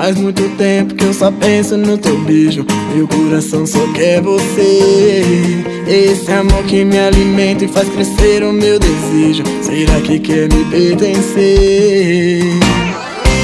Faz 0.00 0.16
muito 0.16 0.48
tempo 0.56 0.94
que 0.94 1.04
eu 1.04 1.12
só 1.12 1.30
penso 1.30 1.76
no 1.76 1.98
teu 1.98 2.18
beijo 2.20 2.64
Meu 2.94 3.06
coração 3.06 3.66
só 3.66 3.86
quer 3.92 4.22
você 4.22 5.62
Esse 5.86 6.32
amor 6.32 6.64
que 6.64 6.86
me 6.86 6.98
alimenta 6.98 7.66
e 7.66 7.68
faz 7.68 7.86
crescer 7.90 8.42
o 8.42 8.50
meu 8.50 8.78
desejo 8.78 9.44
Será 9.60 10.00
que 10.00 10.18
quer 10.18 10.48
me 10.50 10.64
pertencer? 10.70 12.40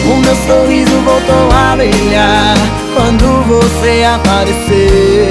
O 0.06 0.16
meu 0.16 0.34
sorriso 0.46 0.98
voltou 1.04 1.50
a 1.52 1.76
brilhar 1.76 2.56
Quando 2.94 3.44
você 3.46 4.04
apareceu 4.04 5.28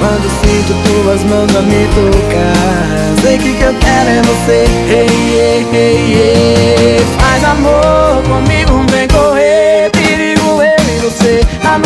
Quando 0.00 0.28
sinto 0.42 0.74
tuas 1.04 1.22
mãos 1.22 1.54
a 1.54 1.62
me 1.62 1.86
tocar 1.94 3.22
Sei 3.22 3.38
que 3.38 3.48
o 3.48 3.54
que 3.54 3.62
eu 3.62 3.74
quero 3.74 4.10
é 4.10 4.22
você 4.22 4.64
hey, 4.90 5.06
hey, 5.38 5.66
hey, 5.72 6.14
hey. 6.16 7.31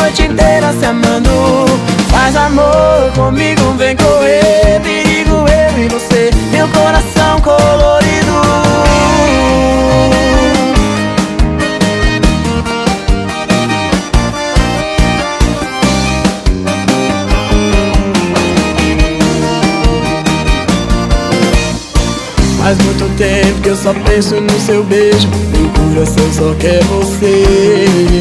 Noite 0.07 0.23
inteira 0.23 0.73
se 0.73 0.85
amando. 0.85 1.31
Faz 2.11 2.37
amor 2.37 3.11
comigo, 3.15 3.73
vem 3.77 3.97
correr 3.97 4.81
Perigo 4.83 5.45
eu 5.49 5.85
e 5.85 5.89
você. 5.89 6.31
Meu 6.53 6.69
coração 6.69 7.41
colorido. 7.41 8.07
Faz 22.59 22.79
muito 22.79 23.17
tempo 23.17 23.61
que 23.61 23.69
eu 23.69 23.77
só 23.77 23.93
penso 23.95 24.41
no 24.41 24.61
seu 24.61 24.85
beijo. 24.85 25.29
Meu 25.53 25.69
coração 25.71 26.33
só 26.33 26.55
quer 26.59 26.83
você 26.85 28.16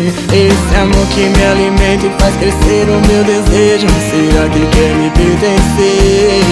amor 0.86 1.06
que 1.08 1.30
me 1.30 1.44
alimenta 1.44 2.06
e 2.06 2.10
faz 2.20 2.36
crescer 2.36 2.88
o 2.90 3.02
meu 3.08 3.24
desejo. 3.24 3.88
Será 4.10 4.48
que 4.50 4.66
quer 4.68 4.96
me 4.96 5.10
pertencer? 5.10 6.44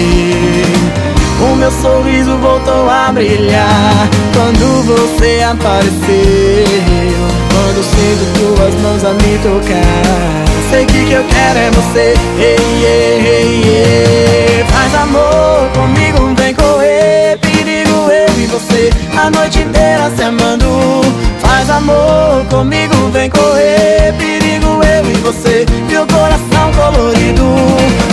O 1.41 1.55
meu 1.55 1.71
sorriso 1.71 2.37
voltou 2.37 2.89
a 2.89 3.11
brilhar 3.11 4.09
Quando 4.33 4.83
você 4.85 5.41
apareceu. 5.43 5.93
Quando 7.51 7.83
sinto 7.83 8.25
tuas 8.39 8.73
mãos 8.81 9.03
a 9.03 9.13
me 9.13 9.37
tocar. 9.39 10.45
Sei 10.69 10.85
que 10.85 10.99
o 10.99 11.05
que 11.05 11.13
eu 11.13 11.23
quero 11.25 11.59
é 11.59 11.71
você. 11.71 12.13
Hey, 12.39 12.57
hey, 12.83 13.19
hey, 13.25 13.61
hey. 13.65 14.65
Faz 14.69 14.95
amor 14.95 15.69
comigo, 15.73 16.33
vem 16.35 16.53
correr. 16.53 17.03
Você. 18.53 18.91
A 19.17 19.31
noite 19.31 19.61
inteira 19.61 20.11
se 20.15 20.21
amando. 20.21 20.67
Faz 21.39 21.67
amor 21.71 22.45
comigo, 22.51 22.92
Perigo 24.17 24.81
eu 24.83 25.11
e 25.11 25.13
você, 25.21 25.65
meu 25.89 26.05
coração 26.07 26.71
colorido. 26.75 27.43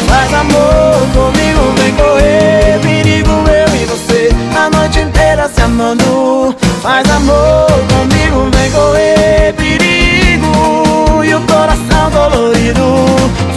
Faz 0.09 0.35
amor 0.35 1.07
comigo, 1.15 1.73
vem 1.77 1.93
correr 1.95 2.79
Perigo 2.83 3.31
eu 3.31 3.77
e 3.81 3.85
você 3.87 4.31
a 4.57 4.71
noite 4.71 5.01
inteira 5.01 5.49
se 5.49 5.61
amando. 5.63 6.55
Faz 6.83 7.09
amor 7.11 7.69
comigo, 7.89 8.51
vem 8.57 8.71
correr 8.71 9.55
Perigo 9.57 11.25
e 11.25 11.35
o 11.35 11.41
coração 11.43 12.11
colorido. 12.11 13.07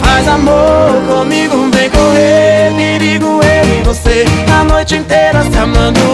Faz 0.02 0.28
amor 0.28 1.02
comigo, 1.08 1.68
vem 1.72 1.90
correr 1.90 2.72
Perigo 2.76 3.40
eu 3.42 3.80
e 3.80 3.82
você 3.84 4.24
a 4.52 4.64
noite 4.64 4.96
inteira 4.96 5.42
se 5.42 5.58
amando 5.58 6.13